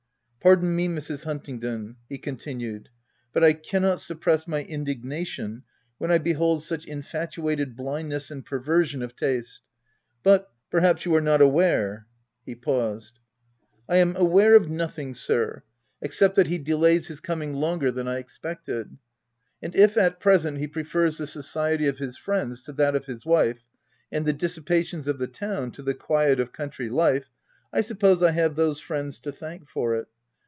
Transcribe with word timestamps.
u 0.01 0.43
Pardon 0.45 0.75
me, 0.75 0.87
Mrs. 0.87 1.23
Huntingdon/' 1.25 1.97
he 2.09 2.17
con 2.17 2.35
tinued," 2.35 2.87
but 3.31 3.43
I 3.43 3.53
cannot 3.53 3.99
suppress 3.99 4.47
my 4.47 4.63
indignation 4.63 5.61
when 5.99 6.09
I 6.09 6.17
behold 6.17 6.63
such 6.63 6.83
infatuated 6.87 7.75
blindness 7.75 8.31
and 8.31 8.43
perversion 8.43 9.03
of 9.03 9.15
taste;— 9.15 9.61
but, 10.23 10.51
perhaps 10.71 11.05
you 11.05 11.13
are 11.13 11.21
not 11.21 11.43
aw 11.43 11.55
r 11.55 11.63
are 11.63 12.07
—"He 12.47 12.55
paused." 12.55 13.19
I 13.87 13.97
am 13.97 14.15
aware 14.15 14.55
of 14.55 14.67
nothing 14.67 15.13
sir— 15.13 15.61
except 16.01 16.33
that 16.37 16.47
he 16.47 16.55
OP 16.55 16.61
WILDFELL 16.67 16.75
HALL. 16.77 16.81
169 16.89 16.99
delays 16.99 17.07
his 17.07 17.19
coming 17.19 17.53
longer 17.53 17.91
than 17.91 18.07
I 18.07 18.17
expected; 18.17 18.97
and 19.61 19.75
if 19.75 19.95
at 19.95 20.19
present, 20.19 20.57
he 20.57 20.67
prefers 20.67 21.19
the 21.19 21.27
society 21.27 21.85
of 21.87 21.99
his 21.99 22.17
friends 22.17 22.63
to 22.63 22.71
that 22.73 22.95
of 22.95 23.05
his 23.05 23.27
wife, 23.27 23.59
and 24.11 24.25
the 24.25 24.33
dissipations 24.33 25.07
of 25.07 25.19
the 25.19 25.27
town 25.27 25.69
to 25.73 25.83
the 25.83 25.93
quiet 25.93 26.39
of 26.39 26.51
country 26.51 26.89
life, 26.89 27.29
I 27.71 27.81
suppose 27.81 28.23
I 28.23 28.31
have 28.31 28.55
those 28.55 28.79
friends 28.79 29.19
to 29.19 29.31
thank 29.31 29.69
for 29.69 29.93
it. 29.93 30.07